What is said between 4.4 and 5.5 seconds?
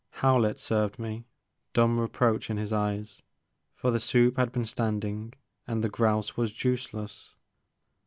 been standing